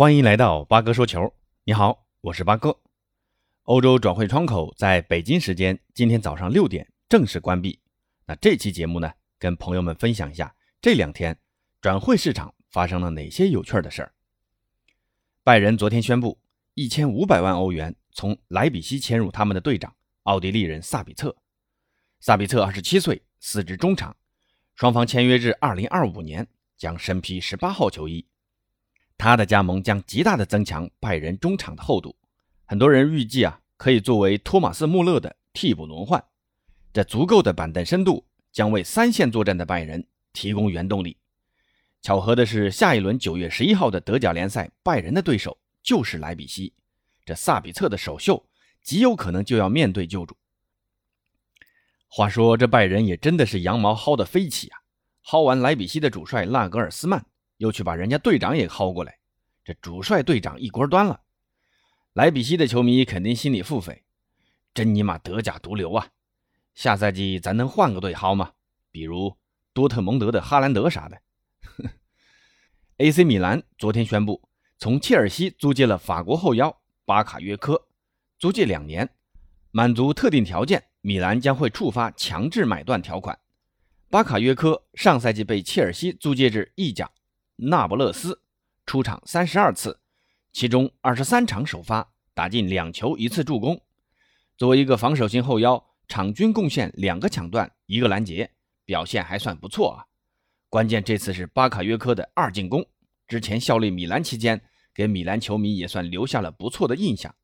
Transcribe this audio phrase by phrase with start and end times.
[0.00, 1.34] 欢迎来到八哥说球。
[1.64, 2.80] 你好，我是八哥。
[3.64, 7.78] 欧洲转会窗口在北京时间今天早上六点正式关闭。
[8.24, 11.38] 那这期节目呢，跟朋友们分享一下这两天
[11.82, 14.14] 转会市场发生了哪些有趣的事儿。
[15.44, 16.40] 拜仁昨天宣布，
[16.72, 21.36] 一千五百万欧元从莱比锡签入他们的队长奥地利人萨比策。
[22.20, 24.16] 萨比策二十七岁，司职中场，
[24.74, 26.48] 双方签约至二零二五年，
[26.78, 28.24] 将身披十八号球衣。
[29.20, 32.16] 他的加盟将极大的增强拜仁中场的厚度，
[32.64, 36.24] 很多人预计啊，可以作为托马斯穆勒的替补轮换。
[36.90, 40.02] 这足够的板凳深度将为三线作战的拜仁
[40.32, 41.18] 提供原动力。
[42.00, 46.72] 巧合的是，下一轮九月十一号的德甲联赛，拜仁的对手就是莱比锡，
[47.26, 48.42] 这萨比策的首秀
[48.82, 50.34] 极有可能就要面对旧主。
[52.08, 54.80] 话说这拜仁也真的是羊毛薅得飞起啊！
[55.26, 57.26] 薅完莱比锡的主帅纳格尔斯曼，
[57.60, 59.18] 又去把人家队长也薅过来，
[59.62, 61.20] 这主帅队长一锅端了。
[62.14, 64.00] 莱比锡的球迷肯定心里腹诽：
[64.72, 66.08] 真尼玛德甲毒瘤啊！
[66.72, 68.52] 下赛季咱能换个队薅吗？
[68.90, 69.36] 比如
[69.74, 71.20] 多特蒙德的哈兰德啥的。
[72.96, 74.48] AC 米兰昨天宣布，
[74.78, 77.86] 从切尔西租借了法国后腰巴卡约科，
[78.38, 79.06] 租借两年，
[79.70, 80.82] 满足特定条件。
[81.02, 83.38] 米兰将会触发强制买断条款。
[84.08, 87.10] 巴卡约科上赛季被切尔西租借至意甲
[87.62, 88.40] 那不勒斯，
[88.86, 90.00] 出场三十二次，
[90.52, 93.80] 其中二十三场首发，打进两球一次助攻。
[94.56, 98.50] 作为一个防守型后腰，场均贡献两个抢断一个拦截，
[98.84, 100.06] 表现还算不错啊。
[100.68, 102.86] 关键这次是巴卡约科的二进攻，
[103.28, 104.62] 之前效力米兰期间，
[104.94, 107.34] 给米兰球迷也算留下了不错的印象。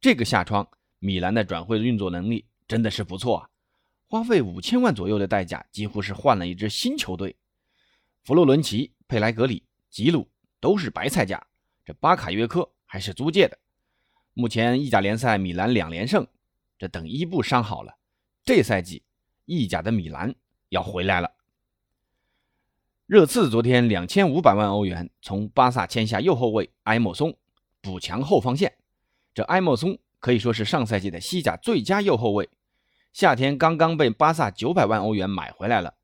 [0.00, 0.66] 这个夏窗，
[0.98, 2.46] 米兰的转会运作能力。
[2.66, 3.48] 真的是不错啊！
[4.06, 7.34] 花费五千万左右的代价，几乎是换了一支新球队。
[8.22, 10.28] 弗洛伦齐、佩莱格里、吉鲁
[10.60, 11.44] 都是白菜价，
[11.84, 13.58] 这巴卡约科还是租借的。
[14.34, 16.24] 目前意甲联赛米兰两连胜，
[16.78, 17.96] 这等伊布伤好了，
[18.44, 19.02] 这赛季
[19.46, 20.32] 意甲的米兰
[20.68, 21.32] 要回来了。
[23.06, 27.36] 热刺昨天两千五百万欧元从巴萨签下右后卫埃莫松，
[27.80, 28.72] 补强后防线。
[29.34, 32.48] 这埃莫松可以说是上赛季的西甲最佳右后卫。
[33.12, 35.94] 夏天刚刚被巴萨九百万欧元买回来了，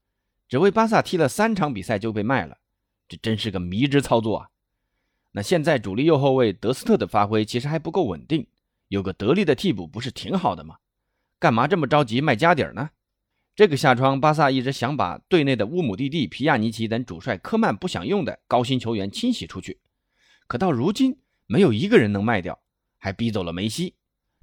[0.48, 2.58] 只为巴萨踢了三场比赛就被卖了，
[3.08, 4.48] 这真是个迷之操作啊！
[5.32, 8.46] 那现在主力右后卫德斯特的发挥其实还不够稳定，
[8.88, 10.76] 有个得力的替补不是挺好的吗？
[11.38, 12.90] 干嘛这么着急卖家底儿呢？
[13.54, 19.80] 这个夏窗，巴萨一直想把队内的乌姆蒂蒂、皮亚尼奇等主帅科曼不想用的高薪球员清洗出去，
[20.46, 22.58] 可到如今没有一个人能卖掉，
[22.98, 23.94] 还逼走了梅西。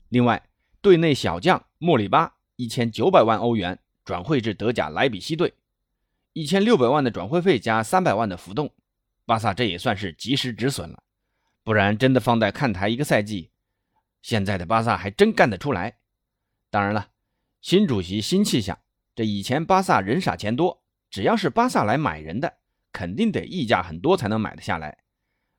[0.10, 0.48] 另外，
[0.82, 2.36] 队内小将莫里巴。
[2.56, 5.52] 一千九百万欧元转会至德甲莱比锡队，
[6.34, 8.74] 一千六百万的转会费加三百万的浮动，
[9.26, 11.04] 巴萨这也算是及时止损了。
[11.64, 13.52] 不然真的放在看台一个赛季，
[14.22, 15.98] 现在的巴萨还真干得出来。
[16.70, 17.10] 当然了，
[17.62, 18.78] 新主席新气象，
[19.16, 22.58] 这以前巴萨人傻钱多，只要是巴萨来买人的，
[22.92, 24.98] 肯定得溢价很多才能买得下来。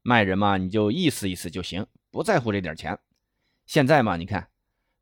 [0.02, 2.98] 卖人嘛，你就意思意思就行，不在乎这点钱。
[3.64, 4.50] 现在嘛，你看，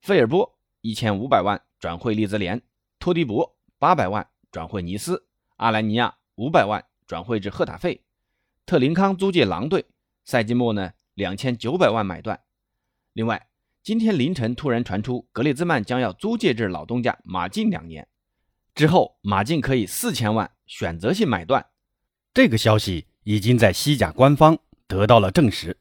[0.00, 1.62] 费尔波一千五百万。
[1.82, 2.62] 转会利兹联，
[3.00, 5.26] 托迪博八百万转会尼斯，
[5.62, 8.02] 阿莱尼亚五百万转会至赫塔费，
[8.66, 9.86] 特林康租借狼队，
[10.24, 12.40] 赛季末呢两千九百万买断。
[13.12, 13.46] 另外，
[13.80, 18.08] 今天凌晨突然传出格列兹曼将要租借至老东家马竞两年，
[18.74, 21.64] 之后马竞可以四千万选择性买断。
[22.34, 24.58] 这个消息已经在西甲官方
[24.88, 25.78] 得到了证实。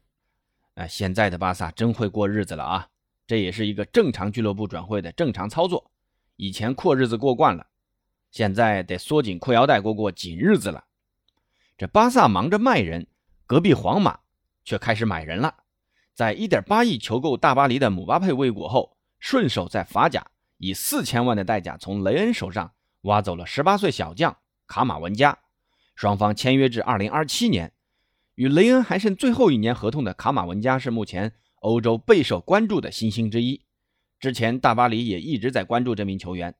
[0.74, 2.88] 哎，现在的巴萨真会过日子了啊！
[3.26, 5.90] 这也是一个正常俱乐部转会的正常操作。
[6.36, 7.66] 以前阔日子过惯了，
[8.32, 10.84] 现在得缩紧裤腰带过过紧日子了。
[11.76, 13.06] 这巴萨忙着卖人，
[13.46, 14.20] 隔壁皇马
[14.64, 15.54] 却开始买人了。
[16.14, 20.26] 在1.8亿求购大巴黎的姆巴佩未果后，顺手在法甲
[20.56, 22.72] 以4000万的代价从雷恩手上
[23.02, 25.38] 挖走了18岁小将卡马文加。
[25.94, 27.72] 双方签约至2027年，
[28.34, 33.62] 与雷恩还剩最后一年合同的卡马文加是目前欧洲备受关注的新星之一。
[34.18, 36.54] 之前大巴黎也一直在关注这名球员，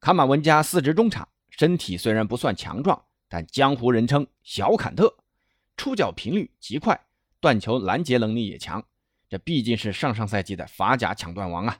[0.00, 5.14] 卡马文加四职中场，身体虽然不算强壮，但江湖人称小坎特，
[5.76, 6.98] 出脚频率极快，
[7.38, 8.82] 断球拦截能力也强。
[9.28, 11.76] 这毕竟是上上赛季的法甲抢断王啊，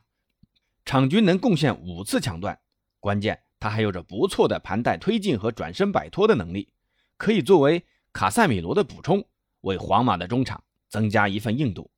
[0.84, 2.61] 场均能贡献五次抢断，
[2.99, 6.75] 关键他还有着不错的盘带推进和转身摆脱的能力，
[7.16, 7.82] 可以作为
[8.12, 9.25] 卡塞米罗的补充，
[9.62, 11.90] 为皇马的中场增加一份硬度。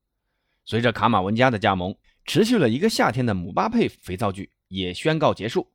[0.65, 1.93] 随着卡马文加的加盟。
[2.25, 5.73] 持续了一个夏天的姆巴佩肥皂剧也宣告结束。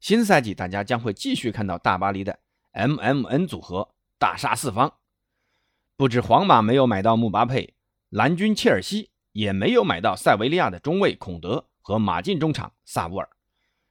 [0.00, 2.38] 新赛季，大家将会继续看到大巴黎的
[2.72, 4.94] MMN 组合大杀四方。
[5.96, 7.74] 不止皇马没有买到姆巴佩，
[8.10, 13.28] 蓝军切尔西也没有买到塞维利亚的中卫孔德和马竞中场萨乌尔。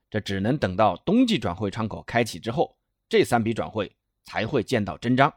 [0.10, 2.78] 这只能等到冬季转会窗口开启之后，
[3.10, 3.94] 这三笔转会
[4.24, 5.34] 才会见到真章。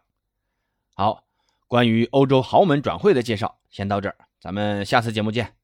[0.94, 1.24] 好，
[1.66, 5.59] 关于欧洲豪门转会的介绍先到这儿，咱们下次节目见。